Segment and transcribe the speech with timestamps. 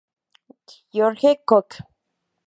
[0.95, 1.77] George Cooke.